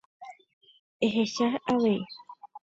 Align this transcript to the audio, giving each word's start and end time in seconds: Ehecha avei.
Ehecha 1.05 1.47
avei. 1.73 2.01